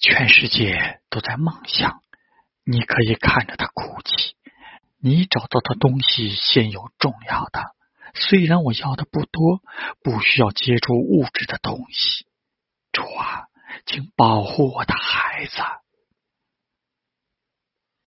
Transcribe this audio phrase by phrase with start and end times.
[0.00, 2.02] 全世界都在梦想
[2.64, 4.36] 你可以看着他哭泣。
[5.00, 7.74] 你找到的东西先有重要的
[8.14, 9.60] 虽然我要的不多
[10.02, 12.26] 不需要接触物质的东西。
[12.92, 13.46] 主啊
[13.86, 15.56] 请保护我的孩子。